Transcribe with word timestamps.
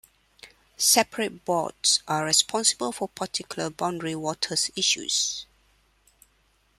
Separate 0.77 1.45
boards 1.45 2.01
are 2.07 2.25
responsible 2.25 2.91
for 2.91 3.07
particular 3.07 3.69
boundary 3.69 4.15
waters 4.15 4.71
issues. 4.75 5.45